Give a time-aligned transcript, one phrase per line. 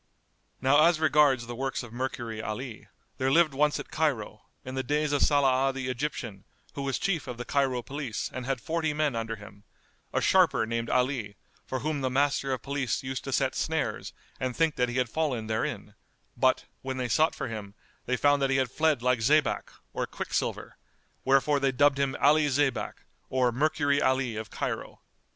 [0.01, 2.87] [FN#214] Now as regards the works of Mercury 'Alí;
[3.19, 6.43] there lived once at Cairo,[FN#215] in the days of Saláh the Egyptian,
[6.73, 9.63] who was Chief of the Cairo Police and had forty men under him,
[10.11, 11.37] a sharper named Ali,
[11.67, 15.07] for whom the Master of Police used to set snares and think that he had
[15.07, 15.93] fallen therein;
[16.35, 17.75] but, when they sought for him,
[18.07, 20.77] they found that he had fled like zaybak, or quicksilver,
[21.23, 25.01] wherefore they dubbed him Ali Zaybak or Mercury Ali of Cairo.